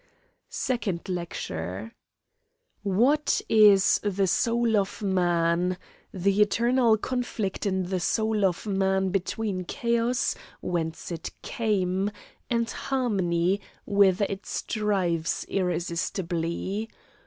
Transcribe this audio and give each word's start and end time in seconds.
SECOND 0.49 1.07
LECTURE 1.09 1.93
What 2.81 3.39
is 3.47 3.99
the 4.01 4.25
soul 4.25 4.75
of 4.75 5.03
man? 5.03 5.77
The 6.11 6.41
eternal 6.41 6.97
conflict 6.97 7.67
in 7.67 7.83
the 7.83 7.99
soul 7.99 8.43
of 8.43 8.65
man 8.65 9.09
between 9.09 9.63
chaos, 9.65 10.33
whence 10.59 11.11
it 11.11 11.29
came, 11.43 12.09
and 12.49 12.67
harmony, 12.71 13.61
whither 13.85 14.25
it 14.27 14.47
strives 14.47 15.45
irresistibly. 15.47 16.89